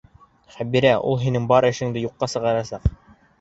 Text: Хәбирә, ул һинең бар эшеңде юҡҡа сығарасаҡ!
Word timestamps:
Хәбирә, 0.53 0.93
ул 1.11 1.19
һинең 1.25 1.45
бар 1.51 1.67
эшеңде 1.69 2.03
юҡҡа 2.05 2.31
сығарасаҡ! 2.35 2.91